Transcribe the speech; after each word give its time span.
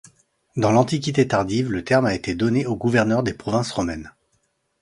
Dans 0.55 0.71
l'antiquité 0.71 1.27
tardive 1.27 1.69
le 1.71 1.83
terme 1.83 2.07
a 2.07 2.15
été 2.15 2.33
donné 2.33 2.65
aux 2.65 2.75
gouverneurs 2.75 3.21
des 3.21 3.35
provinces 3.35 3.69
romaines. 3.71 4.11